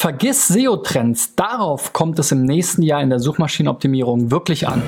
Vergiss 0.00 0.46
SEO-Trends, 0.46 1.34
darauf 1.34 1.92
kommt 1.92 2.20
es 2.20 2.30
im 2.30 2.44
nächsten 2.44 2.82
Jahr 2.82 3.02
in 3.02 3.10
der 3.10 3.18
Suchmaschinenoptimierung 3.18 4.30
wirklich 4.30 4.68
an. 4.68 4.80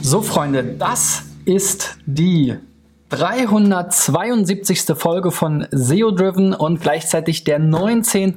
So 0.00 0.22
Freunde, 0.22 0.64
das 0.64 1.24
ist 1.44 1.98
die 2.06 2.56
372. 3.10 4.96
Folge 4.96 5.30
von 5.30 5.66
SEO 5.70 6.10
Driven 6.10 6.54
und 6.54 6.80
gleichzeitig 6.80 7.44
der 7.44 7.58
19. 7.58 8.36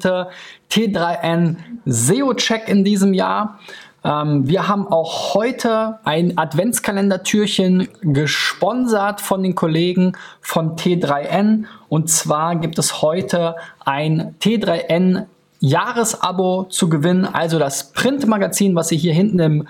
T3N 0.70 1.56
SEO 1.86 2.34
Check 2.34 2.68
in 2.68 2.84
diesem 2.84 3.14
Jahr. 3.14 3.60
Ähm, 4.04 4.48
wir 4.48 4.68
haben 4.68 4.88
auch 4.88 5.34
heute 5.34 6.00
ein 6.04 6.38
Adventskalender-Türchen 6.38 7.88
gesponsert 8.02 9.22
von 9.22 9.44
den 9.44 9.56
Kollegen 9.56 10.14
von 10.42 10.76
T3N. 10.76 11.66
Und 11.90 12.10
zwar 12.10 12.56
gibt 12.56 12.80
es 12.80 13.02
heute 13.02 13.56
ein 13.84 14.36
T3N 14.42 15.26
Jahresabo 15.60 16.66
zu 16.70 16.88
gewinnen, 16.88 17.26
also 17.26 17.60
das 17.60 17.92
Printmagazin, 17.92 18.76
was 18.76 18.92
ihr 18.92 18.98
hier 18.98 19.14
hinten 19.14 19.40
im 19.40 19.68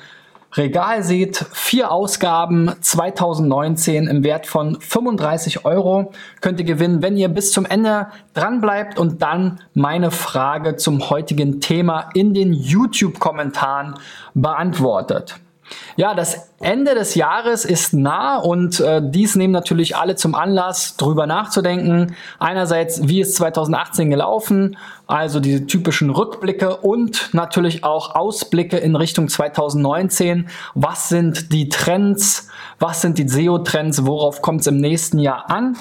Regal 0.54 1.04
seht, 1.04 1.46
vier 1.54 1.92
Ausgaben 1.92 2.74
2019 2.82 4.08
im 4.08 4.24
Wert 4.24 4.48
von 4.48 4.82
35 4.82 5.64
Euro 5.64 6.12
könnt 6.42 6.60
ihr 6.60 6.66
gewinnen, 6.66 7.04
wenn 7.04 7.18
ihr 7.18 7.30
bis 7.30 7.52
zum 7.52 7.66
Ende 7.66 8.08
dran 8.34 8.60
bleibt 8.60 8.98
und 8.98 9.22
dann 9.22 9.60
meine 9.76 10.10
Frage 10.10 10.76
zum 10.76 11.12
heutigen 11.12 11.62
Thema 11.62 12.10
in 12.16 12.34
den 12.34 12.52
YouTube-Kommentaren 12.52 13.96
beantwortet. 14.34 15.40
Ja, 15.96 16.14
das 16.14 16.50
Ende 16.60 16.96
des 16.96 17.16
Jahres 17.16 17.66
ist 17.66 17.94
nah 17.94 18.38
und 18.38 18.80
äh, 18.80 19.02
dies 19.04 19.36
nehmen 19.36 19.54
natürlich 19.54 19.96
alle 19.96 20.16
zum 20.16 20.36
Anlass, 20.36 20.98
drüber 20.98 21.28
nachzudenken. 21.28 22.16
Einerseits, 22.40 23.08
wie 23.08 23.22
ist 23.22 23.36
2018 23.36 24.10
gelaufen, 24.10 24.78
also 25.08 25.40
diese 25.40 25.66
typischen 25.66 26.10
Rückblicke 26.10 26.78
und 26.78 27.34
natürlich 27.34 27.84
auch 27.84 28.16
Ausblicke 28.16 28.78
in 28.78 28.96
Richtung 28.96 29.28
2019. 29.28 30.50
Was 30.74 31.10
sind 31.10 31.52
die 31.52 31.70
Trends? 31.70 32.50
Was 32.80 33.02
sind 33.02 33.18
die 33.18 33.28
SEO-Trends? 33.28 34.06
Worauf 34.06 34.42
kommt 34.42 34.62
es 34.62 34.68
im 34.68 34.78
nächsten 34.78 35.20
Jahr 35.20 35.50
an? 35.50 35.76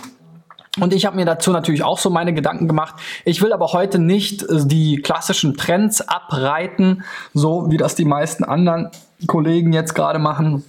Und 0.81 0.93
ich 0.93 1.07
habe 1.07 1.17
mir 1.17 1.25
dazu 1.25 1.51
natürlich 1.51 1.83
auch 1.83 1.99
so 1.99 2.11
meine 2.11 2.33
Gedanken 2.33 2.69
gemacht. 2.69 2.95
Ich 3.25 3.43
will 3.43 3.53
aber 3.53 3.73
heute 3.73 3.99
nicht 3.99 4.43
äh, 4.43 4.67
die 4.67 5.01
klassischen 5.03 5.57
Trends 5.57 6.01
abreiten, 6.01 7.05
so 7.35 7.71
wie 7.71 7.77
das 7.77 7.95
die 7.95 8.05
meisten 8.05 8.45
anderen 8.45 8.91
Kollegen 9.27 9.73
jetzt 9.73 9.95
gerade 9.95 10.19
machen, 10.19 10.65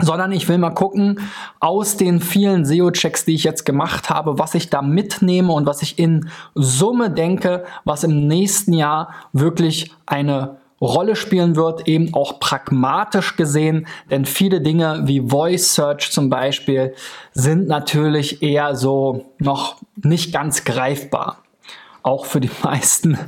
sondern 0.00 0.32
ich 0.32 0.48
will 0.48 0.58
mal 0.58 0.70
gucken 0.70 1.20
aus 1.60 1.96
den 1.96 2.20
vielen 2.20 2.64
SEO-Checks, 2.64 3.24
die 3.24 3.34
ich 3.34 3.44
jetzt 3.44 3.64
gemacht 3.64 4.10
habe, 4.10 4.38
was 4.38 4.54
ich 4.54 4.70
da 4.70 4.82
mitnehme 4.82 5.52
und 5.52 5.66
was 5.66 5.82
ich 5.82 5.98
in 5.98 6.28
Summe 6.54 7.10
denke, 7.10 7.64
was 7.84 8.04
im 8.04 8.26
nächsten 8.26 8.72
Jahr 8.72 9.14
wirklich 9.32 9.92
eine 10.06 10.56
Rolle 10.80 11.16
spielen 11.16 11.56
wird, 11.56 11.88
eben 11.88 12.14
auch 12.14 12.38
pragmatisch 12.40 13.36
gesehen, 13.36 13.86
denn 14.10 14.24
viele 14.24 14.60
Dinge 14.60 15.02
wie 15.04 15.20
Voice 15.28 15.74
Search 15.74 16.12
zum 16.12 16.30
Beispiel 16.30 16.94
sind 17.32 17.66
natürlich 17.66 18.42
eher 18.42 18.76
so 18.76 19.26
noch 19.38 19.76
nicht 19.96 20.32
ganz 20.32 20.64
greifbar 20.64 21.42
auch 22.08 22.24
für 22.24 22.40
die 22.40 22.50
meisten 22.62 23.18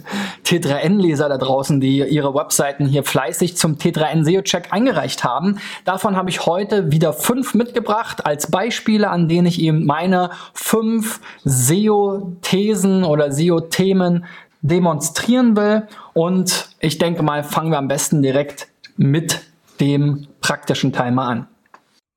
T3N-Leser 0.45 1.29
da 1.29 1.39
draußen, 1.39 1.81
die 1.81 1.99
ihre 1.99 2.35
Webseiten 2.35 2.87
hier 2.87 3.05
fleißig 3.05 3.57
zum 3.57 3.77
T3N 3.77 4.25
SEO-Check 4.25 4.73
eingereicht 4.73 5.23
haben. 5.23 5.59
Davon 5.85 6.17
habe 6.17 6.31
ich 6.31 6.47
heute 6.47 6.91
wieder 6.91 7.13
fünf 7.13 7.55
mitgebracht 7.55 8.27
als 8.27 8.51
Beispiele, 8.51 9.11
an 9.11 9.29
denen 9.29 9.47
ich 9.47 9.61
eben 9.61 9.85
meine 9.85 10.31
fünf 10.55 11.21
SEO-Thesen 11.45 13.05
oder 13.05 13.31
SEO-Themen 13.31 14.25
demonstrieren 14.63 15.57
will. 15.57 15.87
Und 16.15 16.71
ich 16.81 16.99
denke 16.99 17.23
mal, 17.23 17.45
fangen 17.45 17.71
wir 17.71 17.79
am 17.79 17.89
besten 17.89 18.23
direkt 18.23 18.69
mit 18.97 19.41
dem 19.81 20.27
praktischen 20.41 20.93
Teil 20.93 21.13
mal 21.13 21.29
an. 21.29 21.47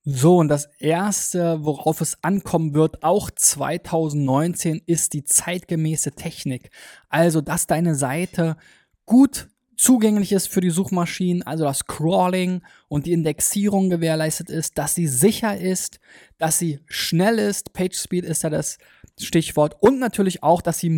So, 0.05 0.37
und 0.39 0.49
das 0.49 0.65
Erste, 0.79 1.63
worauf 1.63 2.01
es 2.01 2.17
ankommen 2.23 2.73
wird, 2.73 3.03
auch 3.03 3.31
2019, 3.31 4.81
ist 4.85 5.13
die 5.13 5.23
zeitgemäße 5.23 6.11
Technik. 6.11 6.71
Also, 7.07 7.39
dass 7.39 7.67
deine 7.67 7.95
Seite 7.95 8.57
gut 9.05 9.47
zugänglich 9.77 10.33
ist 10.33 10.49
für 10.49 10.59
die 10.59 10.71
Suchmaschinen, 10.71 11.43
also 11.43 11.63
das 11.63 11.85
Crawling 11.85 12.63
und 12.89 13.05
die 13.05 13.13
Indexierung 13.13 13.89
gewährleistet 13.89 14.49
ist, 14.49 14.77
dass 14.77 14.93
sie 14.93 15.07
sicher 15.07 15.57
ist, 15.57 15.99
dass 16.37 16.59
sie 16.59 16.79
schnell 16.85 17.39
ist, 17.39 17.73
PageSpeed 17.73 18.25
ist 18.25 18.43
ja 18.43 18.49
das 18.49 18.77
Stichwort, 19.19 19.75
und 19.79 19.99
natürlich 19.99 20.43
auch, 20.43 20.61
dass 20.61 20.79
sie 20.79 20.89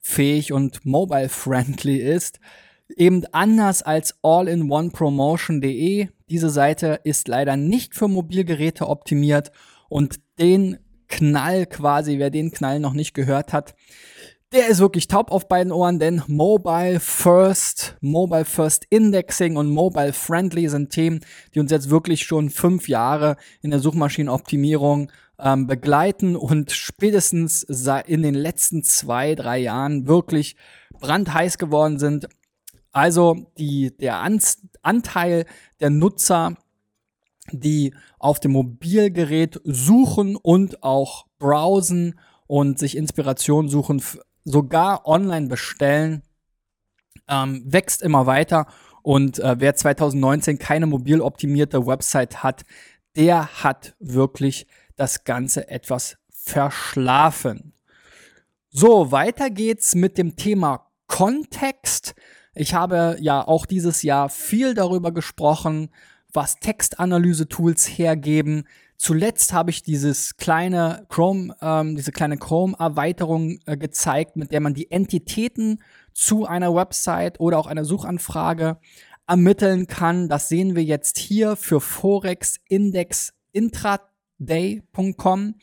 mobilfähig 0.00 0.52
und 0.52 0.84
mobile-friendly 0.84 1.96
ist. 1.96 2.40
Eben 2.96 3.24
anders 3.32 3.82
als 3.82 4.16
all-in-one-promotion.de. 4.22 6.08
Diese 6.28 6.50
Seite 6.50 7.00
ist 7.04 7.28
leider 7.28 7.56
nicht 7.56 7.94
für 7.94 8.08
Mobilgeräte 8.08 8.88
optimiert 8.88 9.52
und 9.88 10.20
den 10.38 10.78
Knall 11.08 11.66
quasi, 11.66 12.18
wer 12.18 12.30
den 12.30 12.52
Knall 12.52 12.80
noch 12.80 12.92
nicht 12.92 13.14
gehört 13.14 13.52
hat, 13.52 13.74
der 14.52 14.68
ist 14.68 14.80
wirklich 14.80 15.06
taub 15.06 15.30
auf 15.30 15.46
beiden 15.46 15.72
Ohren, 15.72 16.00
denn 16.00 16.22
Mobile 16.26 16.98
First, 16.98 17.96
Mobile 18.00 18.44
First 18.44 18.84
Indexing 18.90 19.56
und 19.56 19.70
Mobile 19.70 20.12
Friendly 20.12 20.68
sind 20.68 20.90
Themen, 20.90 21.20
die 21.54 21.60
uns 21.60 21.70
jetzt 21.70 21.90
wirklich 21.90 22.24
schon 22.24 22.50
fünf 22.50 22.88
Jahre 22.88 23.36
in 23.62 23.70
der 23.70 23.78
Suchmaschinenoptimierung 23.78 25.12
ähm, 25.42 25.66
begleiten 25.66 26.36
und 26.36 26.70
spätestens 26.70 27.62
in 28.06 28.22
den 28.22 28.34
letzten 28.34 28.82
zwei, 28.82 29.34
drei 29.34 29.58
Jahren 29.58 30.06
wirklich 30.06 30.56
brandheiß 31.00 31.58
geworden 31.58 31.98
sind. 31.98 32.28
Also 32.92 33.50
die, 33.58 33.96
der 33.96 34.18
An 34.18 34.40
Anteil 34.82 35.46
der 35.80 35.90
Nutzer, 35.90 36.56
die 37.52 37.94
auf 38.18 38.40
dem 38.40 38.52
Mobilgerät 38.52 39.60
suchen 39.64 40.36
und 40.36 40.82
auch 40.82 41.26
browsen 41.38 42.18
und 42.46 42.78
sich 42.78 42.96
Inspiration 42.96 43.68
suchen, 43.68 44.02
sogar 44.44 45.06
online 45.06 45.48
bestellen, 45.48 46.22
ähm, 47.28 47.62
wächst 47.66 48.02
immer 48.02 48.26
weiter. 48.26 48.66
Und 49.02 49.38
äh, 49.38 49.56
wer 49.58 49.74
2019 49.74 50.58
keine 50.58 50.86
mobil 50.86 51.20
optimierte 51.20 51.86
Website 51.86 52.42
hat, 52.42 52.64
der 53.16 53.62
hat 53.62 53.94
wirklich 53.98 54.66
das 55.00 55.24
Ganze 55.24 55.68
etwas 55.68 56.18
verschlafen. 56.28 57.72
So, 58.68 59.10
weiter 59.10 59.48
geht's 59.48 59.94
mit 59.94 60.18
dem 60.18 60.36
Thema 60.36 60.90
Kontext. 61.06 62.14
Ich 62.54 62.74
habe 62.74 63.16
ja 63.20 63.46
auch 63.46 63.64
dieses 63.64 64.02
Jahr 64.02 64.28
viel 64.28 64.74
darüber 64.74 65.10
gesprochen, 65.10 65.88
was 66.32 66.60
Textanalyse-Tools 66.60 67.86
hergeben. 67.86 68.64
Zuletzt 68.98 69.54
habe 69.54 69.70
ich 69.70 69.82
dieses 69.82 70.36
kleine 70.36 71.06
Chrome, 71.08 71.56
ähm, 71.62 71.96
diese 71.96 72.12
kleine 72.12 72.36
Chrome-Erweiterung 72.36 73.58
äh, 73.64 73.78
gezeigt, 73.78 74.36
mit 74.36 74.52
der 74.52 74.60
man 74.60 74.74
die 74.74 74.90
Entitäten 74.90 75.82
zu 76.12 76.44
einer 76.44 76.74
Website 76.74 77.40
oder 77.40 77.58
auch 77.58 77.66
einer 77.66 77.86
Suchanfrage 77.86 78.76
ermitteln 79.26 79.86
kann. 79.86 80.28
Das 80.28 80.50
sehen 80.50 80.76
wir 80.76 80.84
jetzt 80.84 81.16
hier 81.16 81.56
für 81.56 81.80
Forex 81.80 82.58
Index 82.68 83.32
Intraday.com. 84.40 85.54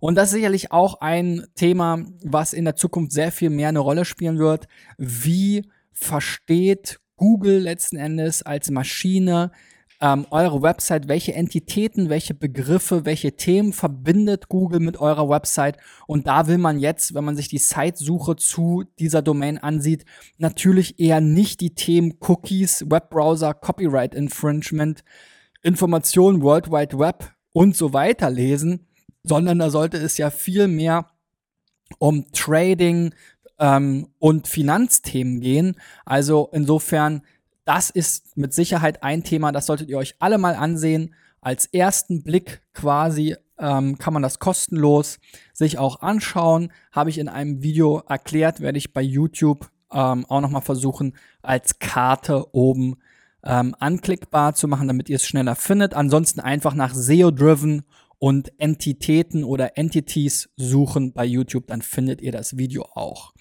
Und 0.00 0.14
das 0.14 0.28
ist 0.28 0.34
sicherlich 0.34 0.70
auch 0.70 1.00
ein 1.00 1.46
Thema, 1.54 2.04
was 2.22 2.52
in 2.52 2.64
der 2.64 2.76
Zukunft 2.76 3.12
sehr 3.12 3.32
viel 3.32 3.50
mehr 3.50 3.68
eine 3.68 3.80
Rolle 3.80 4.04
spielen 4.04 4.38
wird. 4.38 4.68
Wie 4.96 5.68
versteht 5.92 7.00
Google 7.16 7.58
letzten 7.58 7.96
Endes 7.96 8.42
als 8.42 8.70
Maschine 8.70 9.50
ähm, 10.00 10.26
eure 10.30 10.62
Website, 10.62 11.08
welche 11.08 11.34
Entitäten, 11.34 12.08
welche 12.08 12.32
Begriffe, 12.32 13.04
welche 13.04 13.34
Themen 13.34 13.72
verbindet 13.72 14.48
Google 14.48 14.78
mit 14.78 14.98
eurer 14.98 15.28
Website. 15.28 15.76
Und 16.06 16.28
da 16.28 16.46
will 16.46 16.58
man 16.58 16.78
jetzt, 16.78 17.14
wenn 17.14 17.24
man 17.24 17.34
sich 17.34 17.48
die 17.48 17.58
Sitesuche 17.58 18.36
zu 18.36 18.84
dieser 19.00 19.22
Domain 19.22 19.58
ansieht, 19.58 20.04
natürlich 20.36 21.00
eher 21.00 21.20
nicht 21.20 21.60
die 21.60 21.74
Themen 21.74 22.14
Cookies, 22.20 22.84
Webbrowser, 22.88 23.54
Copyright 23.54 24.14
Infringement, 24.14 25.02
Information, 25.62 26.42
World 26.42 26.70
Wide 26.70 26.96
Web 26.96 27.32
und 27.52 27.76
so 27.76 27.92
weiter 27.92 28.30
lesen, 28.30 28.86
sondern 29.22 29.58
da 29.58 29.70
sollte 29.70 29.98
es 29.98 30.18
ja 30.18 30.30
viel 30.30 30.68
mehr 30.68 31.06
um 31.98 32.30
Trading, 32.32 33.12
ähm, 33.58 34.08
und 34.18 34.48
Finanzthemen 34.48 35.40
gehen. 35.40 35.76
Also 36.04 36.48
insofern, 36.52 37.22
das 37.64 37.90
ist 37.90 38.36
mit 38.36 38.54
Sicherheit 38.54 39.02
ein 39.02 39.24
Thema, 39.24 39.52
das 39.52 39.66
solltet 39.66 39.88
ihr 39.88 39.98
euch 39.98 40.14
alle 40.18 40.38
mal 40.38 40.54
ansehen. 40.54 41.14
Als 41.40 41.66
ersten 41.66 42.22
Blick 42.22 42.62
quasi 42.72 43.36
ähm, 43.58 43.98
kann 43.98 44.12
man 44.12 44.22
das 44.22 44.38
kostenlos 44.38 45.18
sich 45.52 45.78
auch 45.78 46.00
anschauen. 46.00 46.72
Habe 46.92 47.10
ich 47.10 47.18
in 47.18 47.28
einem 47.28 47.62
Video 47.62 48.02
erklärt, 48.08 48.60
werde 48.60 48.78
ich 48.78 48.92
bei 48.92 49.02
YouTube 49.02 49.70
ähm, 49.92 50.24
auch 50.26 50.40
nochmal 50.40 50.62
versuchen, 50.62 51.16
als 51.42 51.78
Karte 51.78 52.54
oben 52.54 52.96
ähm, 53.44 53.74
anklickbar 53.78 54.54
zu 54.54 54.68
machen, 54.68 54.88
damit 54.88 55.08
ihr 55.08 55.16
es 55.16 55.26
schneller 55.26 55.54
findet. 55.54 55.94
Ansonsten 55.94 56.40
einfach 56.40 56.74
nach 56.74 56.94
SEO-Driven 56.94 57.84
und 58.18 58.52
Entitäten 58.58 59.44
oder 59.44 59.78
Entities 59.78 60.50
suchen 60.56 61.12
bei 61.12 61.24
YouTube, 61.24 61.66
dann 61.68 61.82
findet 61.82 62.20
ihr 62.20 62.32
das 62.32 62.56
Video 62.56 62.84
auch. 62.94 63.32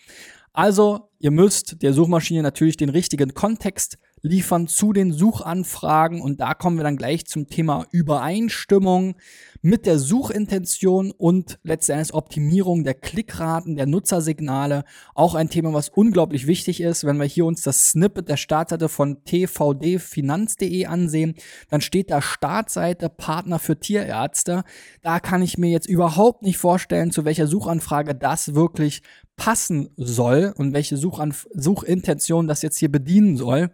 Also, 0.53 1.09
ihr 1.19 1.31
müsst 1.31 1.81
der 1.81 1.93
Suchmaschine 1.93 2.41
natürlich 2.41 2.77
den 2.77 2.89
richtigen 2.89 3.33
Kontext 3.33 3.97
liefern 4.21 4.67
zu 4.67 4.93
den 4.93 5.11
Suchanfragen 5.11 6.21
und 6.21 6.39
da 6.39 6.53
kommen 6.53 6.77
wir 6.77 6.83
dann 6.83 6.97
gleich 6.97 7.25
zum 7.25 7.47
Thema 7.47 7.85
Übereinstimmung 7.91 9.15
mit 9.61 9.85
der 9.85 9.99
Suchintention 9.99 11.11
und 11.11 11.59
letztendlich 11.63 12.13
Optimierung 12.13 12.83
der 12.83 12.93
Klickraten, 12.93 13.75
der 13.75 13.85
Nutzersignale. 13.85 14.83
Auch 15.13 15.35
ein 15.35 15.49
Thema, 15.49 15.73
was 15.73 15.89
unglaublich 15.89 16.47
wichtig 16.47 16.81
ist. 16.81 17.05
Wenn 17.05 17.17
wir 17.17 17.25
hier 17.25 17.45
uns 17.45 17.63
das 17.63 17.89
Snippet 17.89 18.29
der 18.29 18.37
Startseite 18.37 18.89
von 18.89 19.23
tvdfinanz.de 19.23 20.85
ansehen, 20.85 21.35
dann 21.69 21.81
steht 21.81 22.11
da 22.11 22.21
Startseite 22.21 23.09
Partner 23.09 23.59
für 23.59 23.79
Tierärzte. 23.79 24.63
Da 25.01 25.19
kann 25.19 25.41
ich 25.41 25.57
mir 25.57 25.69
jetzt 25.69 25.87
überhaupt 25.87 26.43
nicht 26.43 26.57
vorstellen, 26.57 27.11
zu 27.11 27.25
welcher 27.25 27.47
Suchanfrage 27.47 28.15
das 28.15 28.53
wirklich 28.53 29.01
passen 29.35 29.89
soll 29.97 30.53
und 30.55 30.73
welche 30.73 30.97
Suchanf 30.97 31.47
Suchintention 31.53 32.47
das 32.47 32.61
jetzt 32.61 32.77
hier 32.77 32.91
bedienen 32.91 33.37
soll. 33.37 33.71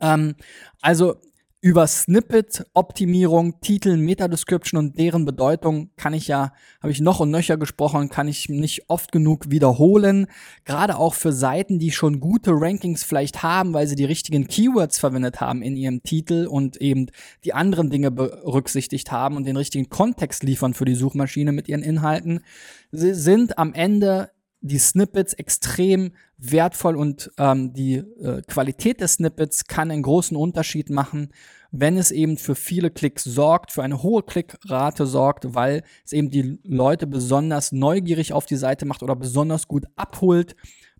Ähm, 0.00 0.34
also 0.80 1.16
über 1.60 1.88
Snippet-Optimierung, 1.88 3.60
Titel, 3.60 3.96
Meta-Description 3.96 4.78
und 4.78 4.96
deren 4.96 5.24
Bedeutung 5.24 5.90
kann 5.96 6.14
ich 6.14 6.28
ja, 6.28 6.52
habe 6.80 6.92
ich 6.92 7.00
noch 7.00 7.18
und 7.18 7.32
nöcher 7.32 7.56
gesprochen, 7.56 8.10
kann 8.10 8.28
ich 8.28 8.48
nicht 8.48 8.88
oft 8.88 9.10
genug 9.10 9.50
wiederholen. 9.50 10.28
Gerade 10.64 10.96
auch 10.96 11.14
für 11.14 11.32
Seiten, 11.32 11.80
die 11.80 11.90
schon 11.90 12.20
gute 12.20 12.52
Rankings 12.52 13.02
vielleicht 13.02 13.42
haben, 13.42 13.74
weil 13.74 13.88
sie 13.88 13.96
die 13.96 14.04
richtigen 14.04 14.46
Keywords 14.46 15.00
verwendet 15.00 15.40
haben 15.40 15.62
in 15.62 15.76
ihrem 15.76 16.04
Titel 16.04 16.46
und 16.46 16.76
eben 16.76 17.06
die 17.44 17.54
anderen 17.54 17.90
Dinge 17.90 18.12
berücksichtigt 18.12 19.10
haben 19.10 19.36
und 19.36 19.44
den 19.44 19.56
richtigen 19.56 19.88
Kontext 19.88 20.44
liefern 20.44 20.74
für 20.74 20.84
die 20.84 20.94
Suchmaschine 20.94 21.50
mit 21.50 21.68
ihren 21.68 21.82
Inhalten. 21.82 22.44
Sie 22.92 23.14
sind 23.14 23.58
am 23.58 23.74
Ende 23.74 24.30
die 24.60 24.78
Snippets 24.78 25.34
extrem 25.34 26.12
wertvoll 26.36 26.96
und 26.96 27.30
ähm, 27.38 27.72
die 27.72 27.96
äh, 27.96 28.42
Qualität 28.42 29.00
des 29.00 29.14
Snippets 29.14 29.64
kann 29.64 29.90
einen 29.90 30.02
großen 30.02 30.36
Unterschied 30.36 30.90
machen, 30.90 31.30
wenn 31.70 31.96
es 31.96 32.10
eben 32.10 32.38
für 32.38 32.54
viele 32.54 32.90
Klicks 32.90 33.24
sorgt, 33.24 33.72
für 33.72 33.82
eine 33.82 34.02
hohe 34.02 34.22
Klickrate 34.22 35.06
sorgt, 35.06 35.54
weil 35.54 35.82
es 36.04 36.12
eben 36.12 36.30
die 36.30 36.58
Leute 36.64 37.06
besonders 37.06 37.72
neugierig 37.72 38.32
auf 38.32 38.46
die 38.46 38.56
Seite 38.56 38.86
macht 38.86 39.02
oder 39.02 39.16
besonders 39.16 39.68
gut 39.68 39.86
abholt, 39.96 40.56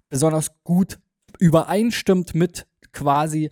besonders 0.08 0.50
gut 0.64 0.98
übereinstimmt 1.38 2.34
mit 2.34 2.66
quasi 2.92 3.50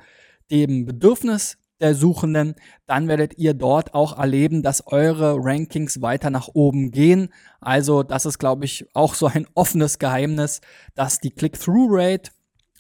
dem 0.50 0.86
Bedürfnis 0.86 1.58
der 1.80 1.94
Suchenden, 1.94 2.54
dann 2.86 3.08
werdet 3.08 3.38
ihr 3.38 3.54
dort 3.54 3.94
auch 3.94 4.18
erleben, 4.18 4.62
dass 4.62 4.86
eure 4.86 5.36
Rankings 5.38 6.00
weiter 6.00 6.30
nach 6.30 6.48
oben 6.54 6.90
gehen. 6.90 7.28
Also 7.60 8.02
das 8.02 8.26
ist, 8.26 8.38
glaube 8.38 8.64
ich, 8.64 8.86
auch 8.94 9.14
so 9.14 9.26
ein 9.26 9.46
offenes 9.54 9.98
Geheimnis, 9.98 10.60
dass 10.94 11.20
die 11.20 11.30
Click-Through-Rate 11.30 12.30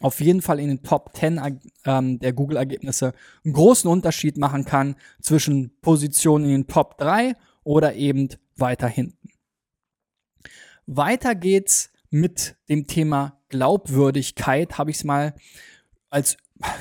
auf 0.00 0.20
jeden 0.20 0.42
Fall 0.42 0.60
in 0.60 0.68
den 0.68 0.82
Top 0.82 1.16
10 1.16 1.60
ähm, 1.84 2.18
der 2.18 2.32
Google-Ergebnisse 2.32 3.12
einen 3.44 3.54
großen 3.54 3.90
Unterschied 3.90 4.36
machen 4.36 4.64
kann 4.64 4.96
zwischen 5.20 5.78
Positionen 5.80 6.44
in 6.44 6.50
den 6.50 6.66
Top 6.66 6.98
3 6.98 7.34
oder 7.64 7.94
eben 7.94 8.28
weiter 8.56 8.88
hinten. 8.88 9.30
Weiter 10.86 11.34
geht's 11.34 11.90
mit 12.10 12.56
dem 12.68 12.86
Thema 12.86 13.40
Glaubwürdigkeit, 13.48 14.78
habe 14.78 14.90
ich 14.90 14.98
es 14.98 15.04
mal 15.04 15.34
als 16.10 16.36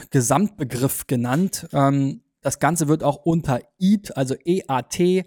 Gesamtbegriff 0.10 1.08
genannt. 1.08 1.68
Ähm, 1.74 2.22
das 2.42 2.60
Ganze 2.60 2.88
wird 2.88 3.04
auch 3.04 3.26
unter 3.26 3.60
EAT, 3.80 4.16
also 4.16 4.36
EAT, 4.46 5.26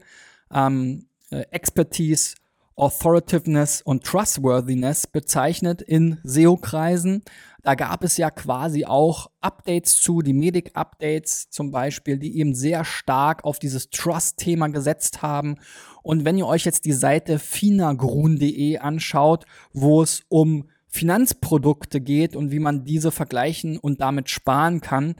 ähm, 0.52 1.06
äh, 1.30 1.40
Expertise, 1.50 2.36
Authoritiveness 2.76 3.82
und 3.82 4.04
Trustworthiness 4.04 5.08
bezeichnet 5.08 5.82
in 5.82 6.18
SEO-Kreisen. 6.22 7.24
Da 7.62 7.74
gab 7.74 8.04
es 8.04 8.16
ja 8.16 8.30
quasi 8.30 8.84
auch 8.84 9.30
Updates 9.40 10.00
zu, 10.00 10.22
die 10.22 10.32
Medic-Updates 10.32 11.50
zum 11.50 11.72
Beispiel, 11.72 12.18
die 12.18 12.38
eben 12.38 12.54
sehr 12.54 12.84
stark 12.84 13.44
auf 13.44 13.58
dieses 13.58 13.90
Trust-Thema 13.90 14.68
gesetzt 14.68 15.22
haben. 15.22 15.56
Und 16.02 16.24
wenn 16.24 16.38
ihr 16.38 16.46
euch 16.46 16.64
jetzt 16.64 16.84
die 16.84 16.92
Seite 16.92 17.40
finagrun.de 17.40 18.78
anschaut, 18.78 19.44
wo 19.72 20.02
es 20.02 20.22
um 20.28 20.68
Finanzprodukte 20.88 22.00
geht 22.00 22.34
und 22.34 22.50
wie 22.50 22.58
man 22.58 22.84
diese 22.84 23.10
vergleichen 23.10 23.78
und 23.78 24.00
damit 24.00 24.30
sparen 24.30 24.80
kann, 24.80 25.14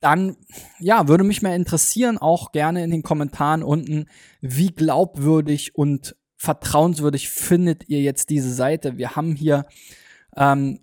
dann 0.00 0.36
ja, 0.78 1.08
würde 1.08 1.24
mich 1.24 1.42
mal 1.42 1.54
interessieren, 1.54 2.18
auch 2.18 2.52
gerne 2.52 2.84
in 2.84 2.90
den 2.90 3.02
Kommentaren 3.02 3.62
unten, 3.62 4.06
wie 4.40 4.68
glaubwürdig 4.68 5.74
und 5.74 6.14
vertrauenswürdig 6.36 7.28
findet 7.30 7.88
ihr 7.88 8.00
jetzt 8.00 8.30
diese 8.30 8.52
Seite? 8.52 8.96
Wir 8.96 9.16
haben 9.16 9.34
hier 9.34 9.66
ähm, 10.36 10.80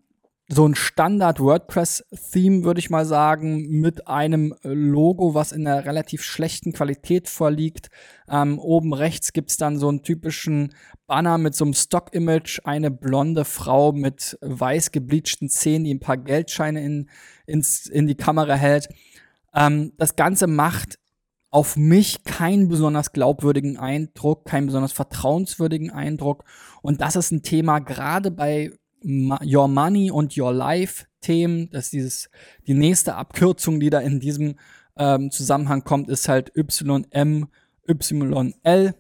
so 0.48 0.68
ein 0.68 0.76
Standard 0.76 1.40
WordPress-Theme, 1.40 2.64
würde 2.64 2.80
ich 2.80 2.92
mal 2.92 3.06
sagen, 3.06 3.68
mit 3.68 4.08
einem 4.08 4.54
Logo, 4.62 5.34
was 5.34 5.52
in 5.52 5.66
einer 5.66 5.86
relativ 5.86 6.22
schlechten 6.22 6.72
Qualität 6.72 7.28
vorliegt. 7.28 7.90
Ähm, 8.30 8.60
oben 8.60 8.94
rechts 8.94 9.34
gibt's 9.34 9.58
dann 9.58 9.80
so 9.80 9.90
einen 9.90 10.04
typischen 10.04 10.76
Banner 11.08 11.40
mit 11.40 11.56
so 11.56 11.66
einem 11.66 11.74
Stock-Image, 11.74 12.62
eine 12.64 12.92
blonde 12.92 13.44
Frau 13.44 13.92
mit 13.92 14.38
weiß 14.42 14.92
gebleachten 14.92 15.50
Zähnen, 15.50 15.86
die 15.86 15.94
ein 15.94 16.00
paar 16.00 16.18
Geldscheine 16.18 16.84
in, 16.84 17.10
ins, 17.48 17.88
in 17.88 18.06
die 18.06 18.16
Kamera 18.16 18.54
hält. 18.54 18.90
Ähm, 19.56 19.94
das 19.98 20.16
Ganze 20.16 20.46
macht 20.46 21.00
auf 21.50 21.76
mich 21.76 22.24
keinen 22.24 22.68
besonders 22.68 23.14
glaubwürdigen 23.14 23.78
Eindruck, 23.78 24.46
keinen 24.46 24.68
besonders 24.68 24.92
vertrauenswürdigen 24.92 25.90
Eindruck. 25.90 26.44
Und 26.84 27.02
das 27.02 27.16
ist 27.16 27.32
ein 27.32 27.42
Thema 27.42 27.80
gerade 27.80 28.30
bei 28.30 28.72
Your 29.06 29.68
Money 29.68 30.12
und 30.12 30.38
Your 30.38 30.54
Life 30.54 31.06
Themen. 31.22 31.70
Das 31.72 31.86
ist 31.86 31.94
dieses, 31.94 32.30
die 32.68 32.74
nächste 32.74 33.16
Abkürzung, 33.16 33.80
die 33.80 33.90
da 33.90 34.00
in 34.00 34.20
diesem 34.20 34.56
ähm, 34.98 35.32
Zusammenhang 35.32 35.84
kommt, 35.84 36.10
ist 36.10 36.28
halt 36.28 36.52
YM, 36.56 37.48
YL. 37.88 38.96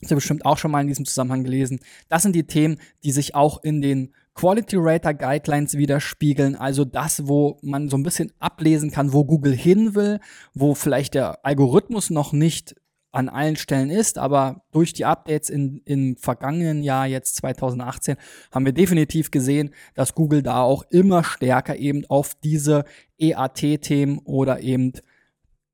Das 0.00 0.02
habt 0.02 0.10
ihr 0.10 0.16
bestimmt 0.16 0.44
auch 0.44 0.58
schon 0.58 0.70
mal 0.70 0.82
in 0.82 0.88
diesem 0.88 1.06
Zusammenhang 1.06 1.44
gelesen. 1.44 1.80
Das 2.08 2.22
sind 2.22 2.34
die 2.34 2.46
Themen, 2.46 2.78
die 3.02 3.12
sich 3.12 3.34
auch 3.34 3.62
in 3.62 3.80
den 3.80 4.12
Quality 4.34 4.76
Rater 4.78 5.14
Guidelines 5.14 5.78
widerspiegeln, 5.78 6.56
also 6.56 6.84
das, 6.84 7.26
wo 7.26 7.58
man 7.62 7.88
so 7.88 7.96
ein 7.96 8.02
bisschen 8.02 8.32
ablesen 8.38 8.90
kann, 8.90 9.14
wo 9.14 9.24
Google 9.24 9.54
hin 9.54 9.94
will, 9.94 10.20
wo 10.52 10.74
vielleicht 10.74 11.14
der 11.14 11.44
Algorithmus 11.46 12.10
noch 12.10 12.34
nicht 12.34 12.76
an 13.16 13.30
allen 13.30 13.56
Stellen 13.56 13.88
ist, 13.88 14.18
aber 14.18 14.62
durch 14.72 14.92
die 14.92 15.06
Updates 15.06 15.48
in, 15.48 15.80
im 15.86 16.18
vergangenen 16.18 16.82
Jahr, 16.82 17.06
jetzt 17.06 17.36
2018, 17.36 18.16
haben 18.52 18.66
wir 18.66 18.74
definitiv 18.74 19.30
gesehen, 19.30 19.70
dass 19.94 20.14
Google 20.14 20.42
da 20.42 20.60
auch 20.60 20.84
immer 20.90 21.24
stärker 21.24 21.76
eben 21.76 22.04
auf 22.10 22.34
diese 22.34 22.84
EAT-Themen 23.18 24.18
oder 24.18 24.60
eben 24.60 24.92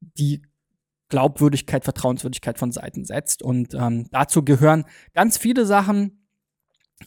die 0.00 0.42
Glaubwürdigkeit, 1.08 1.82
Vertrauenswürdigkeit 1.82 2.60
von 2.60 2.70
Seiten 2.70 3.04
setzt. 3.04 3.42
Und 3.42 3.74
ähm, 3.74 4.06
dazu 4.12 4.44
gehören 4.44 4.84
ganz 5.12 5.36
viele 5.36 5.66
Sachen, 5.66 6.21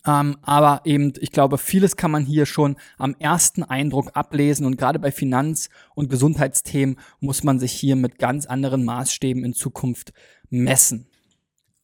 ähm, 0.06 0.38
aber 0.42 0.82
eben, 0.86 1.14
ich 1.20 1.32
glaube, 1.32 1.58
vieles 1.58 1.96
kann 1.96 2.12
man 2.12 2.26
hier 2.26 2.46
schon 2.46 2.76
am 2.98 3.16
ersten 3.20 3.64
Eindruck 3.64 4.12
ablesen 4.14 4.66
und 4.66 4.78
gerade 4.78 5.00
bei 5.00 5.12
Finanz- 5.12 5.70
und 5.94 6.10
Gesundheitsthemen 6.10 6.98
muss 7.20 7.44
man 7.44 7.60
sich 7.60 7.72
hier 7.72 7.96
mit 7.96 8.20
ganz 8.20 8.46
anderen 8.46 8.86
Maßstäben 8.86 9.44
in 9.44 9.54
Zukunft 9.54 10.14
messen. 10.50 11.08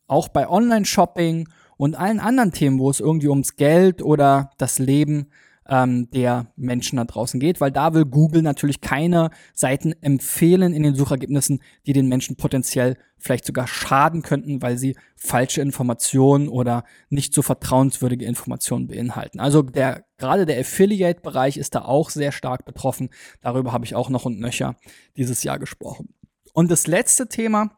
Auch 0.08 0.28
bei 0.28 0.48
Online-Shopping 0.50 1.48
und 1.78 1.96
allen 1.96 2.20
anderen 2.20 2.52
Themen, 2.52 2.80
wo 2.80 2.90
es 2.90 3.00
irgendwie 3.00 3.30
ums 3.30 3.56
Geld 3.56 4.02
oder 4.02 4.52
das 4.58 4.78
Leben 4.78 5.28
ähm, 5.68 6.10
der 6.12 6.52
Menschen 6.56 6.98
da 6.98 7.06
draußen 7.06 7.40
geht, 7.40 7.62
weil 7.62 7.72
da 7.72 7.94
will 7.94 8.06
Google 8.06 8.42
natürlich 8.42 8.82
keine 8.82 9.30
Seiten 9.54 9.94
empfehlen 10.02 10.74
in 10.74 10.84
den 10.84 10.96
Suchergebnissen, 10.96 11.62
die 11.86 11.94
den 11.94 12.08
Menschen 12.08 12.36
potenziell 12.36 12.98
vielleicht 13.18 13.46
sogar 13.46 13.68
schaden 13.68 14.24
könnten, 14.24 14.62
weil 14.62 14.78
sie 14.78 14.96
falsche 15.16 15.62
Informationen 15.62 16.50
oder 16.50 16.84
nicht 17.10 17.34
so 17.34 17.42
vertrauenswürdige 17.42 18.26
Informationen 18.26 18.88
beinhalten. 18.88 19.40
Also 19.40 19.62
der 19.62 20.06
gerade 20.18 20.46
der 20.46 20.60
Affiliate-Bereich 20.60 21.58
ist 21.58 21.76
da 21.76 21.84
auch 21.84 22.10
sehr 22.10 22.32
stark 22.32 22.66
betroffen. 22.66 23.10
Darüber 23.42 23.72
habe 23.72 23.86
ich 23.86 23.96
auch 23.96 24.10
noch 24.10 24.26
und 24.26 24.40
nöcher 24.40 24.76
dieses 25.18 25.44
Jahr 25.44 25.60
gesprochen. 25.60 26.14
Und 26.54 26.72
das 26.72 26.88
letzte 26.88 27.28
Thema 27.28 27.72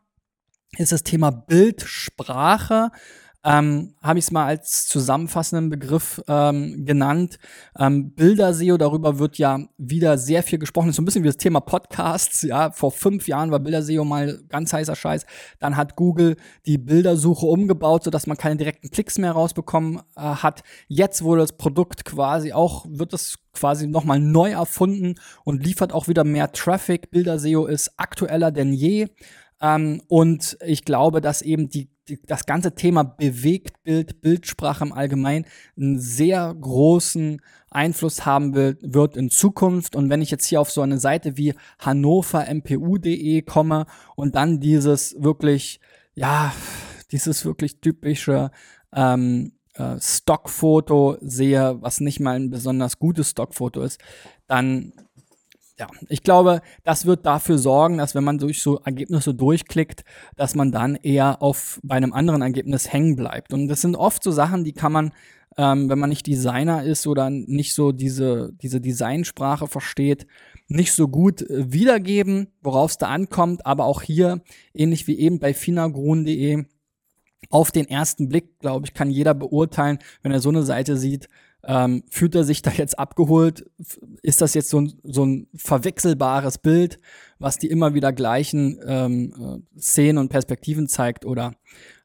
ist 0.78 0.92
das 0.92 1.04
Thema 1.04 1.32
Bildsprache. 1.32 2.90
Ähm, 3.46 3.94
habe 4.02 4.20
ich 4.20 4.26
es 4.26 4.32
mal 4.32 4.46
als 4.46 4.88
zusammenfassenden 4.88 5.70
Begriff 5.70 6.22
ähm, 6.28 6.86
genannt. 6.86 7.40
Ähm, 7.78 8.12
Bilder-SEO, 8.14 8.78
darüber 8.78 9.20
wird 9.20 9.38
ja 9.38 9.60
wieder 9.78 10.18
sehr 10.18 10.44
viel 10.44 10.60
gesprochen. 10.60 10.88
Das 10.88 10.94
ist 10.94 10.96
so 10.98 11.02
ein 11.02 11.06
bisschen 11.06 11.24
wie 11.24 11.28
das 11.28 11.38
Thema 11.38 11.60
Podcasts. 11.60 12.44
Ja, 12.44 12.72
vor 12.72 12.92
fünf 12.92 13.28
Jahren 13.28 13.52
war 13.52 13.60
Bilder-SEO 13.60 14.06
mal 14.06 14.40
ganz 14.48 14.72
heißer 14.72 14.96
Scheiß. 14.96 15.26
Dann 15.60 15.76
hat 15.76 15.98
Google 15.98 16.38
die 16.66 16.78
Bildersuche 16.78 17.46
umgebaut, 17.46 18.06
sodass 18.06 18.28
man 18.28 18.38
keine 18.38 18.56
direkten 18.56 18.90
Klicks 18.92 19.18
mehr 19.18 19.34
rausbekommen 19.34 20.02
äh, 20.16 20.22
hat. 20.22 20.64
Jetzt 20.88 21.22
wurde 21.24 21.42
das 21.42 21.58
Produkt 21.58 22.06
quasi 22.06 22.54
auch, 22.54 22.86
wird 22.88 23.14
es 23.14 23.40
quasi 23.52 23.88
nochmal 23.88 24.20
neu 24.20 24.52
erfunden 24.52 25.16
und 25.44 25.64
liefert 25.64 25.92
auch 25.92 26.08
wieder 26.08 26.24
mehr 26.24 26.54
Traffic. 26.54 27.12
Bilder-SEO 27.12 27.66
ist 27.66 27.92
aktueller 27.98 28.52
denn 28.52 28.72
je. 28.72 29.08
Ähm, 29.62 30.02
und 30.08 30.58
ich 30.66 30.86
glaube, 30.86 31.22
dass 31.22 31.42
eben 31.42 31.70
die, 31.70 31.90
das 32.28 32.46
ganze 32.46 32.76
Thema 32.76 33.04
Bewegtbild, 33.04 34.22
Bildsprache 34.22 34.84
im 34.84 34.94
Allgemeinen 34.94 35.46
einen 35.78 36.00
sehr 36.00 36.54
großen 36.54 37.42
Einfluss 37.70 38.26
haben 38.26 38.54
wird 38.56 39.18
in 39.18 39.30
Zukunft. 39.30 39.96
Und 39.96 40.10
wenn 40.10 40.22
ich 40.22 40.32
jetzt 40.32 40.46
hier 40.46 40.62
auf 40.62 40.72
so 40.72 40.82
eine 40.82 41.00
Seite 41.00 41.38
wie 41.38 41.54
hannovermpu.de 41.80 43.42
komme 43.44 43.86
und 44.16 44.36
dann 44.36 44.60
dieses 44.60 45.16
wirklich, 45.20 45.80
ja, 46.14 46.54
dieses 47.12 47.46
wirklich 47.46 47.80
typische 47.80 48.52
ähm, 48.94 49.54
äh, 49.76 49.96
Stockfoto 50.00 51.18
sehe, 51.22 51.78
was 51.82 52.00
nicht 52.00 52.20
mal 52.20 52.36
ein 52.36 52.50
besonders 52.50 53.00
gutes 53.00 53.30
Stockfoto 53.30 53.82
ist, 53.82 54.00
dann 54.48 54.94
ja, 55.80 55.88
ich 56.08 56.22
glaube, 56.22 56.62
das 56.84 57.06
wird 57.06 57.26
dafür 57.26 57.58
sorgen, 57.58 57.98
dass 57.98 58.14
wenn 58.14 58.24
man 58.24 58.38
durch 58.38 58.62
so 58.62 58.80
Ergebnisse 58.80 59.34
durchklickt, 59.34 60.04
dass 60.36 60.54
man 60.56 60.72
dann 60.72 60.96
eher 60.96 61.42
auf 61.42 61.80
bei 61.84 61.96
einem 61.96 62.14
anderen 62.14 62.42
Ergebnis 62.42 62.92
hängen 62.92 63.16
bleibt. 63.16 63.54
Und 63.54 63.68
das 63.68 63.82
sind 63.82 63.96
oft 63.96 64.24
so 64.24 64.32
Sachen, 64.32 64.64
die 64.64 64.74
kann 64.74 64.92
man, 64.92 65.14
ähm, 65.58 65.90
wenn 65.90 65.98
man 65.98 66.10
nicht 66.10 66.28
Designer 66.28 66.84
ist 66.84 67.08
oder 67.08 67.30
nicht 67.32 67.74
so 67.74 67.92
diese, 67.92 68.54
diese 68.62 68.82
Designsprache 68.82 69.68
versteht, 69.68 70.28
nicht 70.68 70.94
so 70.94 71.08
gut 71.08 71.42
äh, 71.42 71.72
wiedergeben, 71.72 72.50
worauf 72.62 72.92
es 72.92 72.98
da 73.00 73.08
ankommt. 73.08 73.66
Aber 73.66 73.86
auch 73.86 74.04
hier, 74.04 74.42
ähnlich 74.76 75.08
wie 75.08 75.18
eben 75.18 75.40
bei 75.40 75.56
finagrun.de, 75.56 76.66
auf 77.50 77.72
den 77.72 77.90
ersten 77.90 78.30
Blick, 78.30 78.60
glaube 78.60 78.86
ich, 78.86 78.94
kann 78.94 79.10
jeder 79.10 79.34
beurteilen, 79.34 80.00
wenn 80.22 80.32
er 80.32 80.40
so 80.40 80.50
eine 80.50 80.64
Seite 80.64 80.98
sieht, 80.98 81.28
ähm, 81.66 82.04
fühlt 82.10 82.36
er 82.36 82.44
sich 82.44 82.62
da 82.62 82.72
jetzt 82.72 83.00
abgeholt? 83.00 83.66
Ist 84.22 84.42
das 84.42 84.54
jetzt 84.54 84.70
so 84.70 84.82
ein, 84.82 84.94
so 85.04 85.26
ein 85.26 85.48
verwechselbares 85.56 86.58
Bild, 86.58 86.98
was 87.40 87.58
die 87.58 87.68
immer 87.68 87.94
wieder 87.94 88.12
gleichen 88.12 88.80
ähm, 88.86 89.64
äh, 89.76 89.80
Szenen 89.80 90.18
und 90.18 90.30
Perspektiven 90.30 90.88
zeigt? 90.88 91.26
Oder 91.26 91.56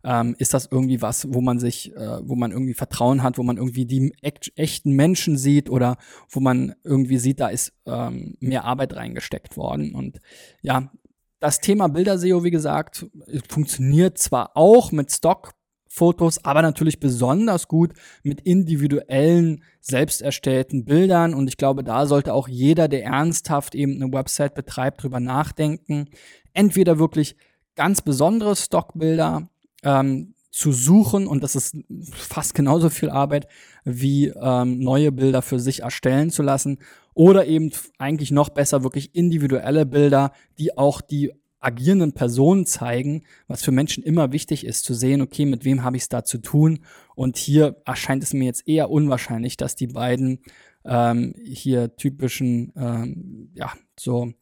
ähm, 0.04 0.36
ist 0.38 0.54
das 0.54 0.68
irgendwie 0.70 1.02
was, 1.02 1.32
wo 1.32 1.40
man 1.40 1.58
sich, 1.58 1.94
äh, 1.96 2.20
wo 2.22 2.36
man 2.36 2.52
irgendwie 2.52 2.74
Vertrauen 2.74 3.22
hat, 3.22 3.36
wo 3.36 3.42
man 3.42 3.56
irgendwie 3.56 3.86
die 3.86 4.14
echt, 4.22 4.52
echten 4.56 4.92
Menschen 4.92 5.36
sieht 5.36 5.70
oder 5.70 5.96
wo 6.30 6.40
man 6.40 6.74
irgendwie 6.84 7.18
sieht, 7.18 7.40
da 7.40 7.48
ist 7.48 7.72
ähm, 7.86 8.36
mehr 8.40 8.64
Arbeit 8.64 8.94
reingesteckt 8.94 9.56
worden? 9.56 9.94
Und 9.94 10.20
ja, 10.62 10.92
das 11.40 11.60
Thema 11.60 11.88
Bilderseo, 11.88 12.44
wie 12.44 12.50
gesagt, 12.50 13.06
funktioniert 13.48 14.18
zwar 14.18 14.56
auch 14.56 14.92
mit 14.92 15.12
Stock 15.12 15.52
Fotos, 15.98 16.44
aber 16.44 16.62
natürlich 16.62 17.00
besonders 17.00 17.68
gut 17.68 17.92
mit 18.22 18.40
individuellen, 18.40 19.62
selbst 19.80 20.22
erstellten 20.22 20.84
Bildern. 20.84 21.34
Und 21.34 21.48
ich 21.48 21.56
glaube, 21.56 21.82
da 21.84 22.06
sollte 22.06 22.32
auch 22.32 22.48
jeder, 22.48 22.88
der 22.88 23.04
ernsthaft 23.04 23.74
eben 23.74 24.00
eine 24.00 24.12
Website 24.12 24.54
betreibt, 24.54 25.02
drüber 25.02 25.20
nachdenken. 25.20 26.06
Entweder 26.54 26.98
wirklich 26.98 27.36
ganz 27.74 28.02
besondere 28.02 28.56
Stockbilder 28.56 29.48
ähm, 29.82 30.34
zu 30.50 30.72
suchen 30.72 31.26
und 31.26 31.42
das 31.42 31.54
ist 31.54 31.76
fast 32.12 32.54
genauso 32.54 32.90
viel 32.90 33.10
Arbeit 33.10 33.46
wie 33.84 34.26
ähm, 34.28 34.80
neue 34.80 35.12
Bilder 35.12 35.42
für 35.42 35.60
sich 35.60 35.82
erstellen 35.82 36.30
zu 36.30 36.42
lassen 36.42 36.78
oder 37.14 37.46
eben 37.46 37.70
eigentlich 37.98 38.30
noch 38.30 38.48
besser 38.48 38.82
wirklich 38.82 39.14
individuelle 39.14 39.86
Bilder, 39.86 40.32
die 40.58 40.76
auch 40.76 41.00
die 41.00 41.32
agierenden 41.60 42.12
Personen 42.12 42.66
zeigen, 42.66 43.24
was 43.46 43.62
für 43.62 43.72
Menschen 43.72 44.02
immer 44.02 44.32
wichtig 44.32 44.64
ist, 44.64 44.84
zu 44.84 44.94
sehen, 44.94 45.20
okay, 45.20 45.44
mit 45.44 45.64
wem 45.64 45.82
habe 45.82 45.96
ich 45.96 46.04
es 46.04 46.08
da 46.08 46.24
zu 46.24 46.38
tun. 46.38 46.80
Und 47.14 47.36
hier 47.36 47.80
erscheint 47.84 48.22
es 48.22 48.32
mir 48.32 48.44
jetzt 48.44 48.68
eher 48.68 48.90
unwahrscheinlich, 48.90 49.56
dass 49.56 49.74
die 49.74 49.88
beiden 49.88 50.40
ähm, 50.84 51.34
hier 51.42 51.96
typischen, 51.96 52.72
ähm, 52.76 53.50
ja, 53.54 53.72
so 53.98 54.32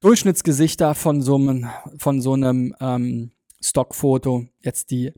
Durchschnittsgesichter 0.00 0.94
von 0.94 1.22
so 1.22 1.36
einem, 1.36 1.68
von 1.96 2.20
so 2.20 2.34
einem 2.34 2.74
ähm, 2.80 3.30
Stockfoto 3.62 4.46
jetzt 4.60 4.90
die 4.90 5.12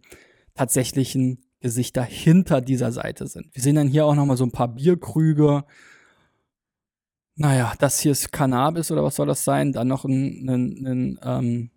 tatsächlichen 0.54 1.44
Gesichter 1.60 2.02
hinter 2.02 2.60
dieser 2.60 2.92
Seite 2.92 3.26
sind. 3.26 3.46
Wir 3.54 3.62
sehen 3.62 3.76
dann 3.76 3.88
hier 3.88 4.04
auch 4.04 4.14
nochmal 4.14 4.36
so 4.36 4.44
ein 4.44 4.52
paar 4.52 4.68
Bierkrüge, 4.68 5.64
naja, 7.36 7.72
das 7.78 8.00
hier 8.00 8.12
ist 8.12 8.32
Cannabis 8.32 8.90
oder 8.90 9.02
was 9.02 9.16
soll 9.16 9.26
das 9.26 9.44
sein? 9.44 9.72
Dann 9.72 9.88
noch 9.88 10.04
ein, 10.04 10.48
ein, 10.48 10.86
ein 10.86 11.18
ähm, 11.22 11.70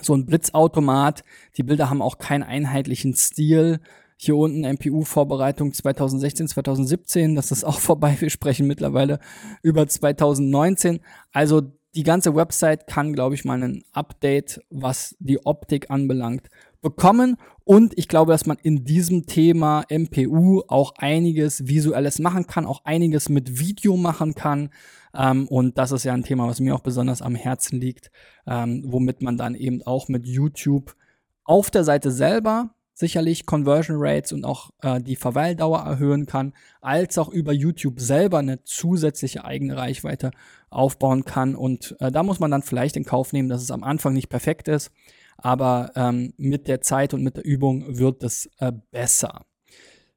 so 0.00 0.14
ein 0.14 0.26
Blitzautomat. 0.26 1.22
Die 1.56 1.62
Bilder 1.62 1.90
haben 1.90 2.02
auch 2.02 2.18
keinen 2.18 2.42
einheitlichen 2.42 3.14
Stil. 3.14 3.80
Hier 4.16 4.36
unten 4.36 4.64
MPU-Vorbereitung 4.64 5.72
2016, 5.72 6.48
2017, 6.48 7.34
das 7.34 7.52
ist 7.52 7.64
auch 7.64 7.78
vorbei. 7.80 8.16
Wir 8.18 8.30
sprechen 8.30 8.66
mittlerweile 8.66 9.20
über 9.62 9.86
2019. 9.86 11.00
Also 11.32 11.62
die 11.94 12.02
ganze 12.02 12.34
Website 12.34 12.88
kann, 12.88 13.12
glaube 13.12 13.36
ich, 13.36 13.44
mal 13.44 13.62
ein 13.62 13.84
Update, 13.92 14.60
was 14.70 15.14
die 15.20 15.44
Optik 15.46 15.90
anbelangt, 15.90 16.48
bekommen. 16.84 17.36
Und 17.64 17.98
ich 17.98 18.06
glaube, 18.06 18.30
dass 18.30 18.46
man 18.46 18.58
in 18.62 18.84
diesem 18.84 19.26
Thema 19.26 19.84
MPU 19.90 20.62
auch 20.68 20.92
einiges 20.98 21.66
Visuelles 21.66 22.20
machen 22.20 22.46
kann, 22.46 22.66
auch 22.66 22.84
einiges 22.84 23.28
mit 23.28 23.58
Video 23.58 23.96
machen 23.96 24.34
kann. 24.34 24.70
Ähm, 25.12 25.48
und 25.48 25.78
das 25.78 25.90
ist 25.90 26.04
ja 26.04 26.12
ein 26.12 26.22
Thema, 26.22 26.46
was 26.46 26.60
mir 26.60 26.76
auch 26.76 26.80
besonders 26.80 27.22
am 27.22 27.34
Herzen 27.34 27.80
liegt, 27.80 28.12
ähm, 28.46 28.84
womit 28.86 29.22
man 29.22 29.36
dann 29.36 29.56
eben 29.56 29.82
auch 29.82 30.08
mit 30.08 30.26
YouTube 30.26 30.94
auf 31.42 31.70
der 31.70 31.82
Seite 31.82 32.12
selber 32.12 32.74
sicherlich 32.96 33.44
Conversion 33.44 33.96
Rates 33.98 34.32
und 34.32 34.44
auch 34.44 34.70
äh, 34.82 35.00
die 35.00 35.16
Verweildauer 35.16 35.80
erhöhen 35.80 36.26
kann, 36.26 36.52
als 36.80 37.18
auch 37.18 37.28
über 37.28 37.52
YouTube 37.52 37.98
selber 37.98 38.38
eine 38.38 38.62
zusätzliche 38.62 39.44
eigene 39.44 39.76
Reichweite 39.76 40.30
aufbauen 40.70 41.24
kann. 41.24 41.56
Und 41.56 41.96
äh, 41.98 42.12
da 42.12 42.22
muss 42.22 42.38
man 42.38 42.52
dann 42.52 42.62
vielleicht 42.62 42.96
in 42.96 43.04
Kauf 43.04 43.32
nehmen, 43.32 43.48
dass 43.48 43.62
es 43.62 43.72
am 43.72 43.82
Anfang 43.82 44.12
nicht 44.12 44.28
perfekt 44.28 44.68
ist 44.68 44.92
aber 45.36 45.92
ähm, 45.96 46.32
mit 46.36 46.68
der 46.68 46.80
Zeit 46.80 47.14
und 47.14 47.22
mit 47.22 47.36
der 47.36 47.44
Übung 47.44 47.98
wird 47.98 48.22
es 48.22 48.48
äh, 48.58 48.72
besser. 48.90 49.44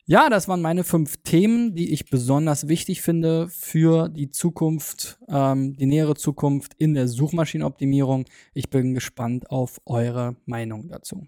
Ja, 0.10 0.30
das 0.30 0.48
waren 0.48 0.62
meine 0.62 0.86
fünf 0.86 1.18
Themen, 1.24 1.76
die 1.76 1.92
ich 1.92 2.10
besonders 2.10 2.70
wichtig 2.70 3.02
finde 3.02 3.50
für 3.50 4.08
die 4.08 4.32
Zukunft, 4.32 5.20
ähm, 5.28 5.76
die 5.76 5.86
nähere 5.86 6.16
Zukunft 6.16 6.76
in 6.76 6.94
der 6.94 7.10
Suchmaschinenoptimierung. 7.10 8.24
Ich 8.54 8.70
bin 8.70 8.94
gespannt 8.94 9.52
auf 9.52 9.82
eure 9.86 10.38
Meinung 10.46 10.88
dazu. 10.88 11.28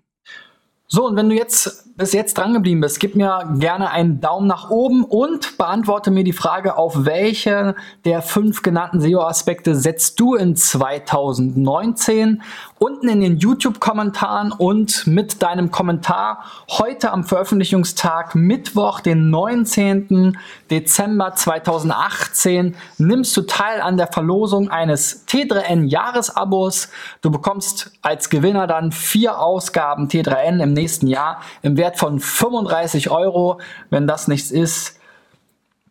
So, 0.91 1.05
und 1.05 1.15
wenn 1.15 1.29
du 1.29 1.36
jetzt 1.36 1.86
bis 2.00 2.13
jetzt 2.13 2.38
dran 2.38 2.53
geblieben 2.53 2.79
bist, 2.79 3.00
gib 3.00 3.15
mir 3.15 3.58
gerne 3.60 3.91
einen 3.91 4.22
Daumen 4.22 4.48
nach 4.48 4.69
oben 4.69 5.03
und 5.03 5.58
beantworte 5.58 6.12
mir 6.12 6.24
die 6.24 6.34
Frage, 6.34 6.77
auf 6.77 7.05
welche 7.05 7.75
der 8.05 8.22
fünf 8.22 8.62
genannten 8.63 9.01
SEO-Aspekte 9.01 9.75
setzt 9.75 10.19
du 10.19 10.34
in 10.34 10.55
2019? 10.55 12.41
Unten 12.79 13.10
in 13.10 13.19
den 13.19 13.38
YouTube-Kommentaren 13.38 14.53
und 14.53 15.05
mit 15.05 15.43
deinem 15.43 15.72
Kommentar 15.72 16.46
heute 16.69 17.12
am 17.12 17.25
Veröffentlichungstag 17.25 18.34
Mittwoch, 18.34 19.01
den 19.01 19.29
19. 19.29 20.38
Dezember 20.72 21.36
2018, 21.36 22.77
nimmst 22.98 23.36
du 23.36 23.41
teil 23.41 23.81
an 23.81 23.98
der 23.98 24.08
Verlosung 24.08 24.69
eines 24.72 25.27
T3N 25.27 25.84
Jahresabos. 25.84 26.88
Du 27.22 27.29
bekommst 27.29 27.91
als 28.01 28.29
Gewinner 28.29 28.67
dann 28.67 28.93
vier 28.93 29.39
Ausgaben 29.39 30.08
T3N 30.08 30.63
im 30.63 30.78
nächsten 30.79 31.07
Jahr 31.07 31.41
im 31.62 31.77
Wert 31.77 31.98
von 31.98 32.19
35 32.19 33.09
Euro. 33.09 33.59
Wenn 33.89 34.07
das 34.07 34.27
nichts 34.27 34.51
ist, 34.51 35.00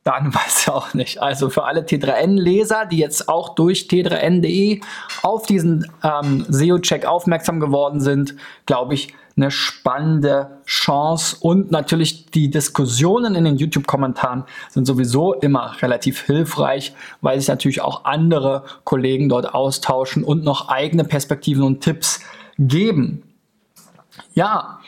dann 0.08 0.34
weiß 0.34 0.62
ich 0.62 0.68
auch 0.70 0.94
nicht. 0.94 1.20
Also 1.20 1.50
für 1.50 1.64
alle 1.64 1.82
T3N-Leser, 1.82 2.86
die 2.86 2.98
jetzt 2.98 3.28
auch 3.28 3.54
durch 3.54 3.88
t3n.de 3.90 4.80
auf 5.22 5.46
diesen 5.46 5.86
ähm, 6.02 6.46
SEO-Check 6.48 7.04
aufmerksam 7.04 7.60
geworden 7.60 8.00
sind, 8.00 8.34
glaube 8.66 8.94
ich, 8.94 9.14
eine 9.36 9.50
spannende 9.52 10.58
Chance. 10.66 11.36
Und 11.40 11.70
natürlich 11.70 12.26
die 12.26 12.50
Diskussionen 12.50 13.36
in 13.36 13.44
den 13.44 13.56
YouTube-Kommentaren 13.56 14.44
sind 14.68 14.84
sowieso 14.84 15.34
immer 15.34 15.76
relativ 15.80 16.22
hilfreich, 16.22 16.92
weil 17.20 17.38
sich 17.38 17.48
natürlich 17.48 17.80
auch 17.80 18.04
andere 18.04 18.64
Kollegen 18.84 19.28
dort 19.28 19.54
austauschen 19.54 20.24
und 20.24 20.42
noch 20.42 20.68
eigene 20.68 21.04
Perspektiven 21.04 21.62
und 21.62 21.82
Tipps 21.82 22.20
geben. 22.58 23.22
Ja, 24.34 24.80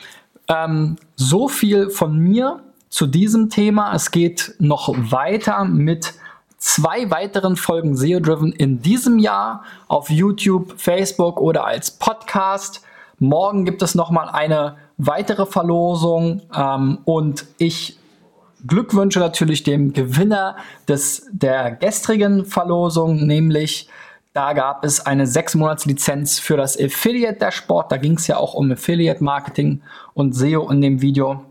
ähm, 0.47 0.97
so 1.15 1.47
viel 1.47 1.89
von 1.89 2.17
mir 2.17 2.61
zu 2.89 3.07
diesem 3.07 3.49
Thema. 3.49 3.93
Es 3.93 4.11
geht 4.11 4.55
noch 4.59 4.93
weiter 4.97 5.65
mit 5.65 6.13
zwei 6.57 7.09
weiteren 7.09 7.55
Folgen 7.55 7.95
SEO 7.95 8.19
Driven 8.19 8.51
in 8.51 8.81
diesem 8.81 9.17
Jahr 9.17 9.63
auf 9.87 10.09
YouTube, 10.09 10.73
Facebook 10.77 11.39
oder 11.39 11.65
als 11.65 11.91
Podcast. 11.91 12.83
Morgen 13.17 13.65
gibt 13.65 13.81
es 13.81 13.95
noch 13.95 14.11
mal 14.11 14.29
eine 14.29 14.77
weitere 14.97 15.45
Verlosungen 15.45 16.41
ähm, 16.55 16.99
und 17.05 17.45
ich 17.57 17.97
Glückwünsche 18.67 19.19
natürlich 19.19 19.63
dem 19.63 19.93
Gewinner 19.93 20.55
des, 20.87 21.27
der 21.31 21.71
gestrigen 21.71 22.45
Verlosung, 22.45 23.25
nämlich 23.25 23.87
da 24.33 24.53
gab 24.53 24.85
es 24.85 25.05
eine 25.05 25.27
6 25.27 25.55
Monats 25.55 25.85
Lizenz 25.85 26.39
für 26.39 26.55
das 26.55 26.79
Affiliate 26.79 27.37
Dashboard. 27.37 27.91
Da 27.91 27.97
ging 27.97 28.13
es 28.13 28.27
ja 28.27 28.37
auch 28.37 28.53
um 28.53 28.71
Affiliate 28.71 29.23
Marketing 29.23 29.81
und 30.13 30.33
SEO 30.33 30.69
in 30.69 30.81
dem 30.81 31.01
Video. 31.01 31.45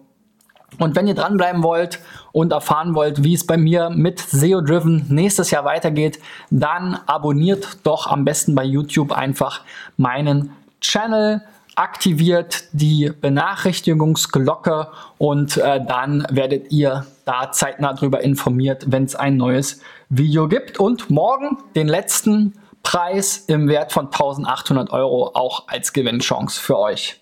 Und 0.79 0.97
wenn 0.97 1.07
ihr 1.07 1.15
dranbleiben 1.15 1.63
wollt 1.63 1.99
und 2.33 2.53
erfahren 2.53 2.95
wollt, 2.95 3.23
wie 3.23 3.35
es 3.35 3.47
bei 3.47 3.57
mir 3.57 3.91
mit 3.91 4.21
SEO 4.21 4.63
Driven 4.63 5.05
nächstes 5.09 5.51
Jahr 5.51 5.65
weitergeht, 5.65 6.21
dann 6.51 6.99
abonniert 7.07 7.79
doch 7.83 8.07
am 8.07 8.25
besten 8.25 8.55
bei 8.55 8.65
YouTube 8.65 9.13
einfach 9.13 9.63
meinen 9.97 10.53
Channel 10.81 11.43
aktiviert 11.77 12.65
die 12.73 13.11
Benachrichtigungsglocke 13.21 14.89
und 15.19 15.57
äh, 15.57 15.85
dann 15.85 16.27
werdet 16.31 16.73
ihr 16.73 17.07
da 17.25 17.53
zeitnah 17.53 17.95
darüber 17.95 18.23
informiert, 18.23 18.85
wenn 18.89 19.05
es 19.05 19.15
ein 19.15 19.37
neues 19.37 19.81
Video 20.09 20.49
gibt. 20.49 20.79
Und 20.79 21.11
morgen 21.11 21.59
den 21.75 21.89
letzten 21.89 22.55
Preis 22.83 23.39
im 23.39 23.69
Wert 23.69 23.93
von 23.93 24.07
1800 24.07 24.91
Euro 24.91 25.31
auch 25.35 25.69
als 25.69 25.93
Gewinnchance 25.93 26.61
für 26.61 26.79
euch. 26.79 27.21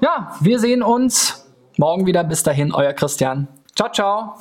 Ja, 0.00 0.36
wir 0.40 0.58
sehen 0.58 0.82
uns 0.82 1.46
morgen 1.76 2.06
wieder. 2.06 2.24
Bis 2.24 2.42
dahin, 2.42 2.72
euer 2.72 2.92
Christian. 2.92 3.48
Ciao, 3.74 3.90
ciao. 3.90 4.34